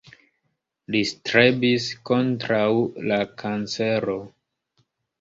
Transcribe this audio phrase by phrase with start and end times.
[0.95, 2.65] Li strebis kontraŭ
[3.13, 4.21] la kancero.